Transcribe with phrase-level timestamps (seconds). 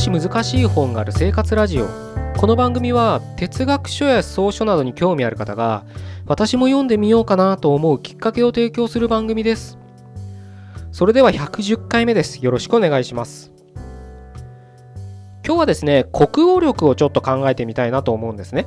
[0.00, 1.86] し難しい本がある生活ラジオ。
[2.38, 5.84] この番組は哲学書や草書などに興味ある方が
[6.24, 9.78] 私も読んでみようかなと思うきっかけを提供する番組です。
[10.90, 12.42] それでは110回目です。
[12.42, 13.52] よろしくお願いします。
[15.44, 18.66] 今日はですね国語力をちょっと考えてみたいなと思うんですね。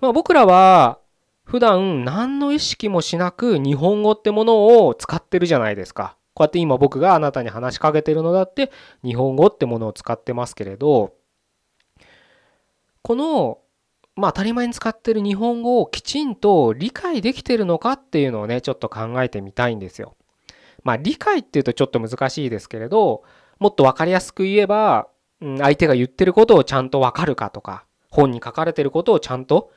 [0.00, 0.98] まあ僕らは
[1.44, 6.16] 普段何の意識もしなく日本語ってものを使ってるじゃないですか。
[6.40, 8.72] こうやって今僕があなたに話しかけてるのだって
[9.04, 11.12] 日本語ってものを使ってますけれど
[13.02, 13.58] この
[14.16, 20.16] まあ当たり前に使ってる日本語をきちんと理解できてるのかっていうのをねちょっと考えてみたいんですよ。
[20.82, 23.22] まあ理解っていうとちょっと難しいですけれど
[23.58, 25.08] もっと分かりやすく言えば、
[25.40, 29.70] 相手が言ってることをちゃんと分かるかとか本に書かれてることをちゃんと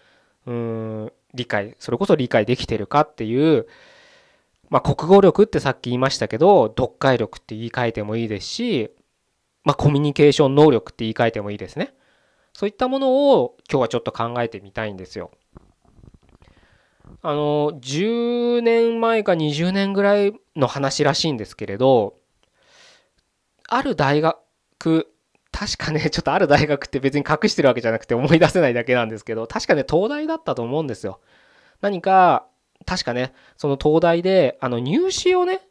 [0.45, 3.67] うん理解それこそ理解できてるかっていう
[4.73, 8.89] まあ、国語力ってさっき言いましたけど読解力って言い換えてもいいですし、
[9.63, 11.93] まあ、コミュニケーション能力って言い換えてもいいですね。
[12.53, 15.29] そういったものを今日はちょっと考えてみたいんですよ。
[17.21, 22.15] あの10年前か20年ぐらいの話らしいんですけれど
[23.69, 25.07] ある大学
[25.51, 31.19] 確かねちょっとある大学って別に隠してるわけじゃなくて思い出せないだけなんですけど確かね東大だったと思うんですよ。
[31.79, 32.47] 何か
[32.85, 35.61] 確かね、その東大で、あの、入試をね、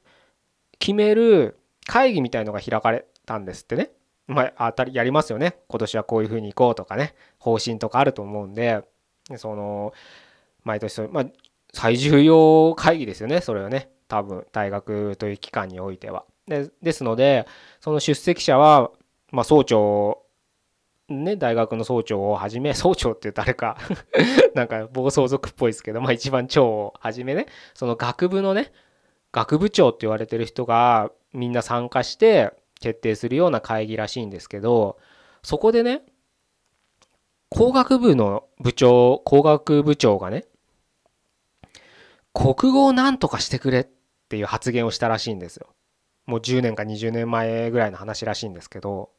[0.79, 3.91] 決める会議みたいのが開かれたんですってね。
[4.27, 5.57] まあ、当たりやりますよね。
[5.69, 8.83] 今年はこういうふうに行こうとかね、方針とかあると思うんで、
[9.37, 9.93] その、
[10.65, 11.27] 毎年そ、まあ、
[11.73, 13.91] 最重要会議ですよね、それはね。
[14.09, 16.25] 多分、大学という機関においては。
[16.47, 17.47] でですので、
[17.81, 18.91] その出席者は、
[19.31, 20.22] まあ、総長
[21.13, 23.77] ね、大学の総長をはじめ、 総長って誰か
[24.55, 28.73] なんか暴走族っぽいですけど、まあ一番長をはじめね、その学部のね、
[29.33, 34.99] 学部長って言われてる人がみんな参加して決定するような会議らしいんですけど、
[35.43, 36.03] そこでね、
[37.49, 40.47] 工学部の部長、工学部長がね、
[42.35, 43.87] 国語を何とかしてくれっ
[44.29, 45.69] ていう発言をしたらしいんですよ。
[46.27, 49.11] もう10年か20年前ぐらいの話らしいんですけど。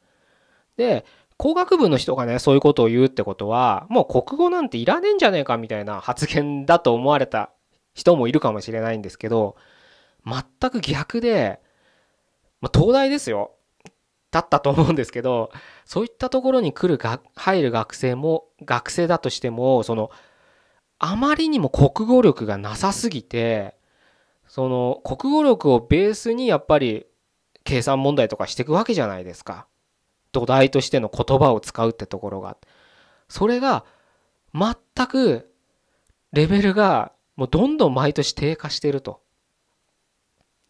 [0.76, 1.04] で、
[1.36, 7.50] 工学部の人がね、そういうことを言うってことは、もう国語なんていらねえんじゃねえかみたいな発言だと思われた
[7.94, 9.56] 人もいるかもしれないんですけど、
[10.24, 11.60] 全く逆で、
[12.60, 13.52] まあ、東大ですよ。
[14.30, 15.50] だったと思うんですけど、
[15.84, 20.10] そういったところに来るが、入る学生も、学生だとしても、その、
[20.98, 23.76] あまりにも国語力がなさすぎて、
[24.46, 27.06] その国語力をベースにやっぱり
[27.64, 29.66] 計算問題とかしていくわけじゃないですか。
[30.34, 32.58] 土台としての言葉を使うってところが
[33.28, 33.84] それが
[34.52, 35.50] 全く
[36.32, 39.22] レベルがもうどんどん毎年低下してると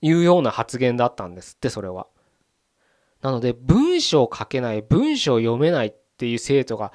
[0.03, 2.07] いうような発言だったんですってそれは。
[3.23, 6.93] なので文章を書けない文章を読めないっていう生徒が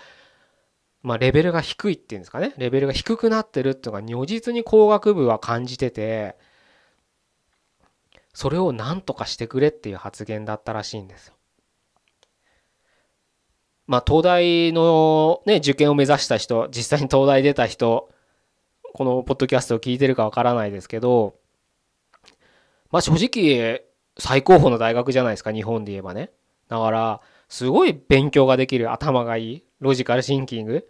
[1.01, 6.37] まあレベルが低いっていうんですかねレベルが低くなってるっていうのが如実に工学部は感じてて
[8.33, 11.33] それを何とかしてくれっていう発言だったらしいんですよ。
[13.89, 18.11] まあ、東大のね、受験を目指した人、実際に東大出た人、
[18.93, 21.33] このポッドキャストを聞いてるかわからないですけど、
[22.91, 23.83] まあ正直、
[24.19, 26.29] 最高峰の大学じゃないですか、日本で言えばね。
[26.67, 30.87] だから、すごい勉強ができる、頭がいい、ロジカルシンキング。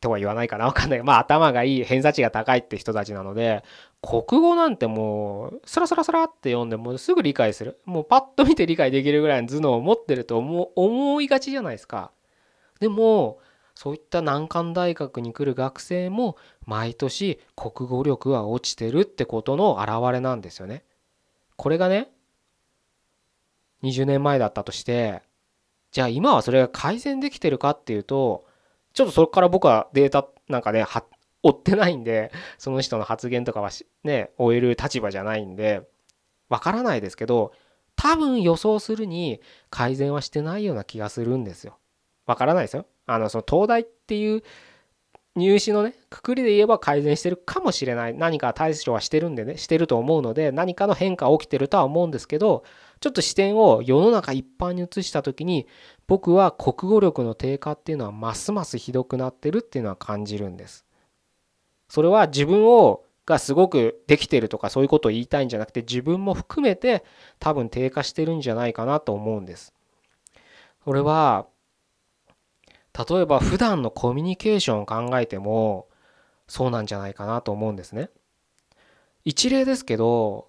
[0.00, 1.02] とは言わないかなわかんない。
[1.02, 3.64] まあ頭がいい、偏差値が高いって人たちなので、
[4.02, 7.80] 国語なんてもう、スラスラスラって読んでもすぐ理解する。
[7.84, 12.10] もうパッと見て理解できるぐらいの頭脳を持ってると思思いがちじゃないですか。
[12.80, 13.38] でも、
[13.74, 16.36] そういった難関大学に来る学生も
[16.66, 20.84] 毎年国語力は落ちてるってことの表れなんですよね。
[21.56, 22.10] これがね、
[23.82, 25.22] 20年前だったとして、
[25.92, 28.44] じゃあ今はそれが改善できてるかっていうと、
[28.94, 30.82] ちょっとそこから僕はデータなんかね、
[31.42, 33.70] 追ってないんで、その人の発言とかは
[34.04, 35.82] ね、終える立場じゃないんで、
[36.48, 37.52] わからないですけど、
[37.96, 39.40] 多分予想するに
[39.70, 41.78] 改善はしてないような気がするんですよ。
[42.26, 42.86] わからないですよ。
[43.06, 44.42] あの、その東大っていう
[45.34, 48.14] 入試のね、くくりで言えば改善してるかもしれない。
[48.14, 52.64] 何か対処はしてるんでね、してると思うので、何かの変化起きてるとは思うんですけど、
[53.00, 55.66] ちょっと視点を世の中一般に移した時に、
[56.06, 60.84] 僕は国語力の低下っていうのはますますひどくなってるっていうのは感じるんです。
[61.92, 67.04] それは自分をがすごくできてるとかそういうことを言いたいんじゃなくて自分も含めて
[67.38, 69.74] 多分低下してるんじゃないかなと思うんです。
[70.84, 71.46] それは
[72.98, 75.86] 例えば普段のコミュニケーションを考えても
[76.48, 78.08] そうなんじゃないかなと思うんですね。
[79.26, 80.48] 一例ですけど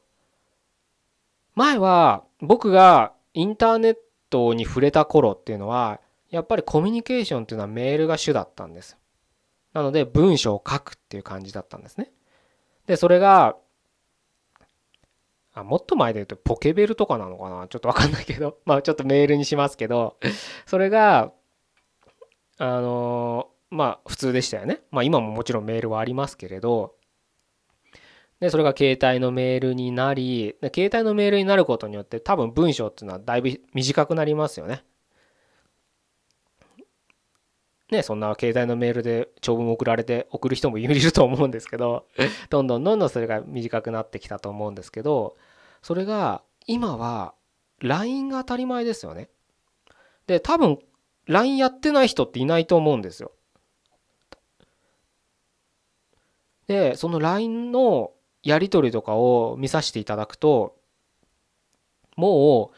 [1.56, 3.98] 前は僕がインターネッ
[4.30, 6.00] トに触れた頃っていうのは
[6.30, 8.98] やっぱりコミュニケーションっていうのはメールが主だったんです
[9.74, 12.12] なので文章を書くっていう感じだったんですね。
[12.86, 13.56] でそれが
[15.54, 17.68] あもっと前で言うとポケベルとかなのかな？
[17.68, 18.58] ちょっとわかんないけど。
[18.66, 20.18] まあちょっとメールにしますけど。
[20.66, 21.32] それが
[22.58, 24.82] あのまあ普通でしたよね。
[24.92, 26.96] まあ今ももちろんメールはありますけれど。
[28.40, 34.84] でそれが携帯のメールになり携帯のメールになることによって多分文章っていうのはだいぶ短くなりますよね。
[37.94, 42.08] ね、そんな携帯のメールで長文送られて送る人もいると思うんですけど
[42.50, 45.38] どんどんどんどんそれが短くなってきたと思うんですけど
[45.82, 47.34] それが今は
[47.80, 49.30] LINE が当たり前ですよね。
[50.28, 50.80] で多分
[51.28, 53.32] LINE やってない人っていないと思うんですよ。
[56.68, 58.12] でその LINE の
[58.42, 60.76] やり取りとかを見させていただくと
[62.16, 62.72] も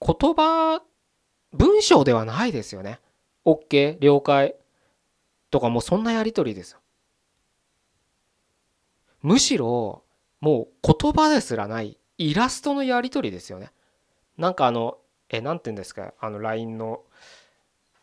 [0.00, 0.82] う言葉
[1.52, 3.00] 文章ではないですよね。
[3.48, 4.54] OK 了解
[5.50, 6.80] とかもうそんなやり取りですよ。
[9.22, 10.04] むしろ
[10.40, 13.72] もう言葉ですらないイラストのやり取りですよね。
[14.36, 14.98] なんかあの
[15.30, 17.02] え何て言うんですかあの LINE の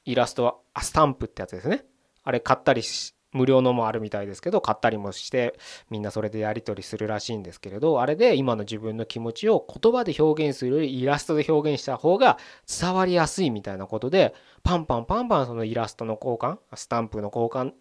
[0.03, 1.86] イラストはあスタンプってやつですね。
[2.24, 5.59] あれ買ったりし無料のもあるみたいですけど買ったりもして
[5.89, 12.37] みんなそれでやり取りするらしいんですけれどあれで今の自分の気持ちを言葉で表現するよりイラストで表現した方が
[12.67, 14.33] 伝わりやすいみたいなことで
[14.63, 17.73] パンパンパンパンそのイラストの交換スタンプの交換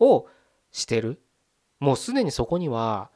[0.00, 0.26] を
[0.72, 1.20] してる。
[1.78, 3.10] もうすでにそこには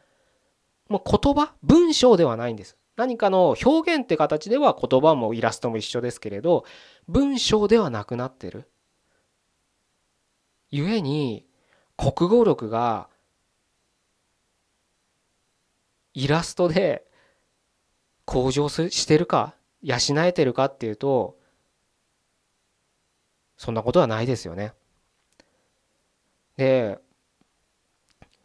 [0.89, 2.79] もう言葉文章ではないんです。
[2.97, 6.65] 何かの表現って形では言葉もイラストも一緒ですけれど
[7.09, 8.71] 文章ではなくなってる。
[10.71, 11.47] 故に
[11.97, 13.09] 国語力が
[16.13, 17.05] イラストで
[18.25, 21.37] 向上してるか養えてるかっていうと
[23.57, 24.73] そんなことはないですよね。
[26.57, 26.99] で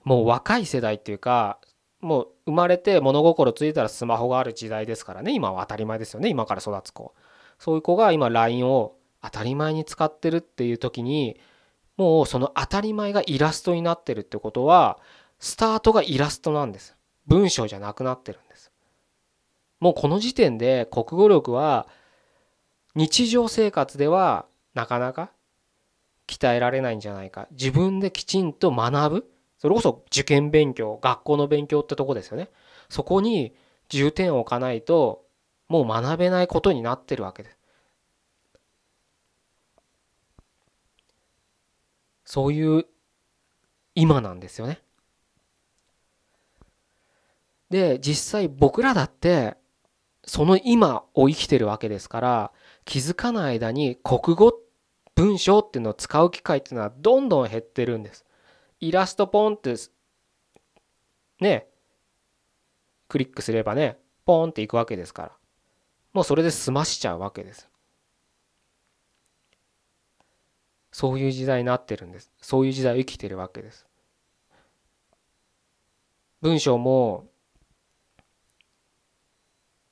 [0.03, 1.59] もう若い世代っていうか
[2.01, 5.33] もう生まれて物心ついたらスマホがある時代ですからね。
[5.33, 6.29] 今は当たり前ですよね。
[6.29, 7.13] 今から育つ子。
[7.57, 11.39] そういう子が今 LINE を当たり前に使ってるっていう時に
[11.99, 14.99] もうその当たり前がイラストになってるってことは
[15.37, 16.95] スタートがイラストなんです。
[17.27, 18.71] 文章じゃなくなってるんです。
[19.81, 21.89] もうこの時点で国語力は
[22.95, 25.31] 日常生活ではなかなか
[26.25, 27.49] 鍛えられないんじゃないか。
[27.51, 29.31] 自分できちんと学ぶ。
[29.57, 32.47] それこそ受験勉強学校の勉強ってとこですよね。
[32.87, 33.53] そこに
[33.89, 35.25] 重点を置かないと
[35.67, 37.58] もう学べないことになってるわけです。
[42.29, 42.85] そういう
[43.95, 44.79] 今なんですよね。
[47.71, 49.57] で実際僕らだって
[50.23, 52.51] その今を生きてるわけですから
[52.85, 54.53] 気づかない間に国語
[55.15, 58.23] 文章っていうのを使う機会っていうのはどんどん減ってるんです。
[58.79, 59.73] イラストポンって
[61.39, 61.67] ね
[63.07, 65.31] クリックすればねポンっていくわけですから
[66.13, 67.67] もうそれで済ましちゃうわけです。
[70.91, 72.31] そういう時代になってるんです。
[72.41, 73.85] そういう時代を生きてるわけです。
[76.41, 77.25] 文章も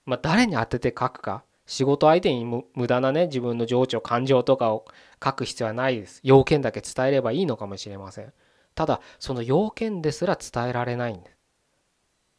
[0.06, 1.44] まあ誰に当てて書くか。
[1.66, 4.86] 仕事相手に無駄なね自分の情緒感情とかを
[5.22, 6.22] 書く必要はないです。
[6.24, 8.32] 要件だけ伝えればいいのかもしれません。
[8.74, 11.38] ただその要件ですら伝えられないんです。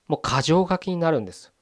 [0.08, 1.52] もう箇条書きになるんです。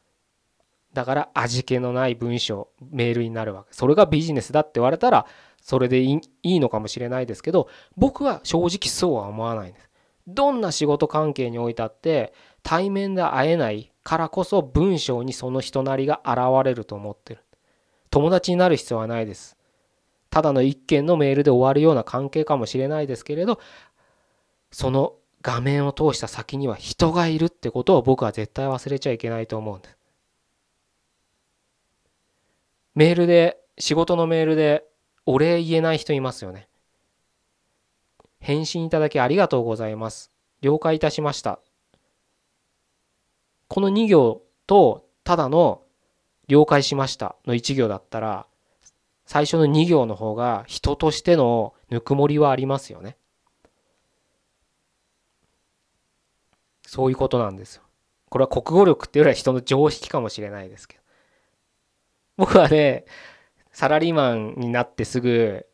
[0.92, 3.72] だから味気のない文章メールになるわけ。
[3.72, 5.26] それがビジネスだって言われたら
[5.66, 9.90] それでいいのかもしれないですけど僕は正直そうは思わないんです。
[10.28, 12.32] どんな仕事関係においたって
[12.62, 17.40] 対面で会えないからこそ文章にその人なりが現れると思ってる。
[18.10, 19.56] 友達になる必要はないです。
[20.30, 23.58] ただの一件のメールで終わるような関係かもしれないですけれど
[24.70, 29.96] その画面を通した先には人がいるってことを僕は絶対忘れちゃいけないと思うんです。
[32.94, 34.84] メールで仕事のメールで
[35.26, 36.68] お礼言えない人いますよね。
[38.40, 40.30] 返信いただきありがとうございます。
[40.62, 41.58] 了解いたしました。
[43.68, 45.82] この2行とただの
[46.48, 48.46] 了解しましたの1行だったら
[49.24, 53.16] 最初の2行の方が人としてのぬくもりはありますよね。
[56.86, 57.82] そういうことなんですよ。
[58.28, 61.02] これは国語力っていうよりは人の常識かもしれないですけど。
[62.36, 63.06] 僕はね、
[63.76, 65.66] サラリーマンになってすぐ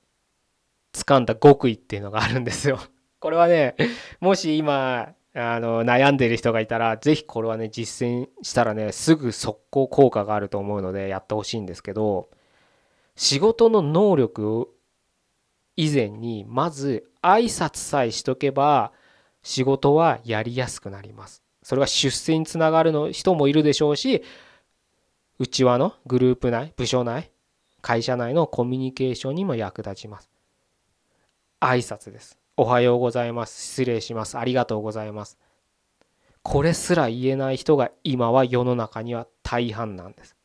[0.92, 2.80] 掴んだ極意っていうのがあるんですよ。
[3.20, 3.76] これはね、
[4.18, 12.28] もし今、あの悩んでる人がいたら是非これはね実践したらねすぐ速攻効果があると思うのでやってほしいんですけど
[13.14, 14.68] 仕事の能力
[15.76, 18.92] 以前にまず挨拶さえしとけば
[19.42, 21.44] 仕事はやりやすくなります。
[21.62, 24.24] それは出世につながるの人もいるでしょうし
[25.38, 27.31] 内輪のグループ内部署内
[27.82, 30.30] 会社内のコミュニケーションにも役立ちます。
[31.60, 32.38] 挨拶です。
[32.56, 33.60] おはようございます。
[33.60, 34.38] 失礼します。
[34.38, 35.36] ありがとうございます。
[36.42, 40.36] これすら言えない人が今は世の中には大半なんです。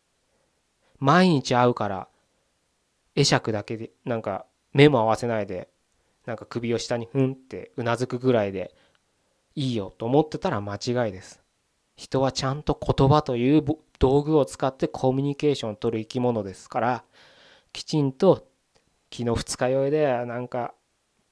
[1.00, 2.08] 毎日会うから
[3.15, 5.70] 会釈だけでなんか目も合わせないで
[6.25, 8.74] なんか首を下にふんってうなずくぐらいで
[9.56, 11.41] いいよと思ってたら間違いです。
[11.96, 13.63] 人はちゃんと言葉という
[14.00, 17.03] 道具を使ってコミュニケーションを取る生き物ですから
[17.77, 18.48] きちんと
[19.13, 20.74] 昨日二日酔いでなんか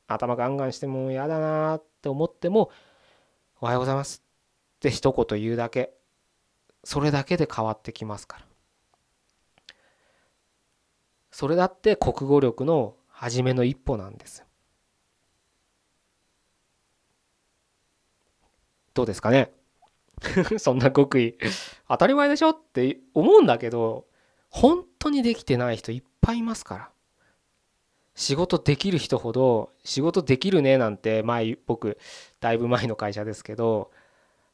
[0.06, 2.70] 頭ガンガンしても嫌だなって思っても
[3.60, 4.22] 「おはようございます」
[4.78, 5.96] って一言言うだけ。
[6.84, 9.76] それだけで変わってきますから。
[11.32, 14.46] それだって国語力の初めの一歩なんです。
[18.94, 19.52] どうですかね？
[20.60, 21.40] そんな極意。
[21.88, 24.06] 当たり前でしょって思うんだけど
[24.52, 26.90] 本当にできてない人いっぱいいますから。
[28.16, 31.98] 仕事できる人ほど仕事できるねなんて前僕
[32.40, 33.92] だいぶ前の会社ですけど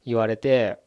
[0.03, 0.79] 言われて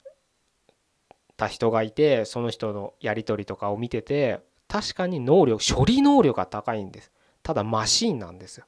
[1.36, 7.12] た人がいてその人のやり取りとかを見てて確かに能力処理能力が高いんです。
[7.44, 8.66] ただマシーンなんですよ。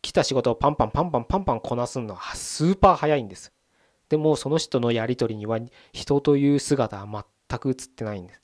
[0.00, 3.52] 来た仕事をパンパンパンパンパンパンこなすのはスーパー早いんです。
[4.08, 5.58] でもその人のやり取りには
[5.92, 8.42] 人という姿は全く映ってないんです。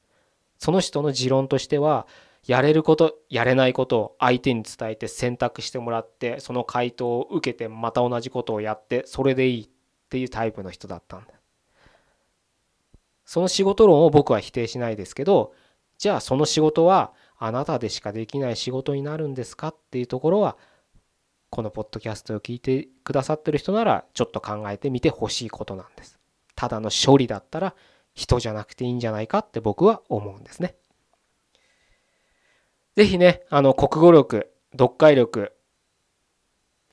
[0.58, 2.06] その人の持論としては
[2.46, 9.68] やれることやれないことを相手に伝えて選択してもらってその回答を受けてまた同じことをやってそれでいいっ
[10.08, 11.34] ていうタイプの人だったんだ。
[13.24, 15.52] その仕事論を僕は否定しないですけど
[15.98, 20.56] じゃあその仕事はあなたでしかできない仕事になるんですかっていうところは
[21.50, 26.18] このポッドキャストを聞いてくださってる人ならちょっと考えてみてほしいことなんです。
[26.56, 27.74] ただの処理だったら
[28.14, 30.74] 人じゃなくていいんじゃないかって僕は思うんですね。
[32.96, 35.52] ぜひね、あの、国語力、読解力、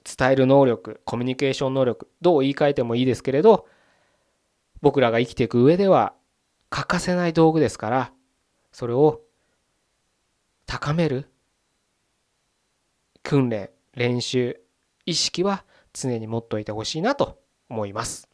[0.03, 3.67] 伝える能力、コミュニケーション能力、どう言い換えてもいいですけれど、
[4.81, 6.13] 僕らが生きていく上では
[6.69, 8.11] 欠かせない道具ですから、
[8.71, 9.21] それを
[10.65, 11.29] 高める
[13.23, 14.59] 訓練、練習、
[15.05, 17.39] 意識は常に持っておいてほしいなと
[17.69, 18.29] 思います。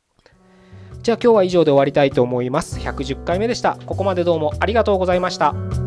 [1.02, 2.80] じゃあ今日は以上で終わりたいと思います。
[2.80, 3.78] 110回目でした。
[3.86, 5.83] ここまでどうもありがとうございました。